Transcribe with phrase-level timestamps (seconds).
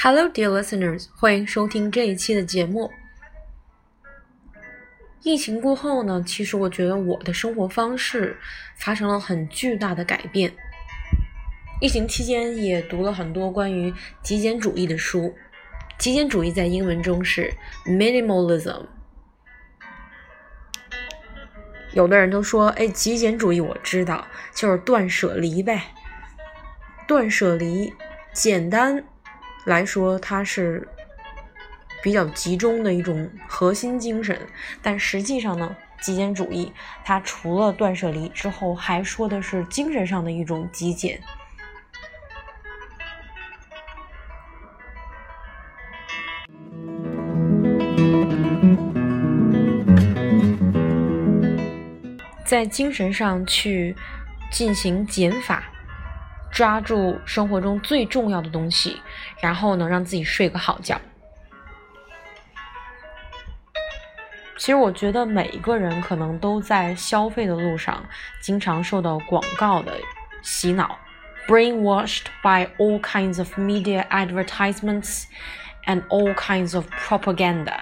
[0.00, 2.88] Hello, dear listeners，欢迎收听这一期的节目。
[5.24, 8.38] 疫情过后呢，其实我觉得我的生活方式
[8.76, 10.54] 发生了很巨大的改变。
[11.80, 13.92] 疫情期间也读了很多关于
[14.22, 15.34] 极简主义的书。
[15.98, 17.52] 极简主义在英文中是
[17.84, 18.86] minimalism。
[21.92, 25.82] 有的人都说，哎，极简主义我知道，就是断舍离呗。
[27.08, 27.92] 断舍离，
[28.32, 29.04] 简单。
[29.68, 30.88] 来说，它是
[32.02, 34.40] 比较集中的一种核心精神，
[34.80, 36.72] 但实际上呢，极简主义
[37.04, 41.20] 它除了断舍离之后，还说的是精神上的一种极简。
[52.46, 53.94] 在精神上去
[54.50, 55.64] 进行减法。
[56.50, 59.00] 抓住生活中最重要的东西，
[59.40, 61.00] 然后呢，让自己睡个好觉。
[64.56, 68.04] 其实我觉得每一个人可能都在消费的路上，
[68.40, 69.92] 经常受到广告的
[70.42, 70.98] 洗脑
[71.46, 75.24] ，brainwashed by all kinds of media advertisements
[75.86, 77.78] and all kinds of propaganda。